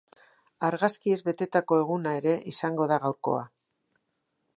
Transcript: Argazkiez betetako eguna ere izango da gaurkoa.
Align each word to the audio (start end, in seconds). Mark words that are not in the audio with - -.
Argazkiez 0.69 1.17
betetako 1.27 1.77
eguna 1.81 2.13
ere 2.21 2.33
izango 2.53 2.89
da 2.93 2.99
gaurkoa. 3.05 3.45